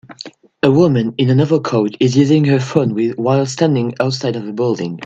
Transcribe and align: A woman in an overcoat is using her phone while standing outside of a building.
A 0.63 0.71
woman 0.71 1.13
in 1.19 1.29
an 1.29 1.39
overcoat 1.39 1.95
is 1.99 2.17
using 2.17 2.43
her 2.45 2.59
phone 2.59 2.97
while 3.17 3.45
standing 3.45 3.93
outside 3.99 4.35
of 4.35 4.47
a 4.47 4.51
building. 4.51 4.99